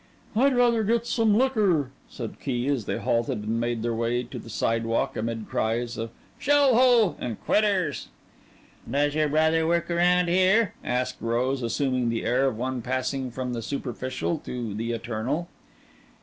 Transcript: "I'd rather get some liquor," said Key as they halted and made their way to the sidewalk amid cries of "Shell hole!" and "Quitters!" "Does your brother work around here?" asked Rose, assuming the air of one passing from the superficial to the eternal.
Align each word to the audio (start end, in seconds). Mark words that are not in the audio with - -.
"I'd 0.35 0.55
rather 0.55 0.83
get 0.83 1.05
some 1.05 1.37
liquor," 1.37 1.91
said 2.09 2.39
Key 2.39 2.65
as 2.65 2.85
they 2.85 2.97
halted 2.97 3.43
and 3.43 3.59
made 3.59 3.83
their 3.83 3.93
way 3.93 4.23
to 4.23 4.39
the 4.39 4.49
sidewalk 4.49 5.15
amid 5.15 5.47
cries 5.47 5.95
of 5.95 6.09
"Shell 6.39 6.73
hole!" 6.73 7.15
and 7.19 7.39
"Quitters!" 7.43 8.07
"Does 8.89 9.13
your 9.13 9.29
brother 9.29 9.67
work 9.67 9.91
around 9.91 10.27
here?" 10.27 10.73
asked 10.83 11.17
Rose, 11.21 11.61
assuming 11.61 12.09
the 12.09 12.25
air 12.25 12.47
of 12.47 12.57
one 12.57 12.81
passing 12.81 13.29
from 13.29 13.53
the 13.53 13.61
superficial 13.61 14.39
to 14.39 14.73
the 14.73 14.91
eternal. 14.91 15.47